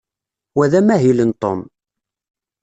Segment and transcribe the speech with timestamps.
[0.55, 1.59] Wa d amahil n Tom.